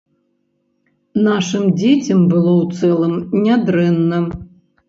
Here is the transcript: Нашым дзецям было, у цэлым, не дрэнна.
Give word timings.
Нашым 1.25 1.67
дзецям 1.81 2.25
было, 2.31 2.51
у 2.65 2.81
цэлым, 2.81 3.15
не 3.47 3.55
дрэнна. 3.67 4.19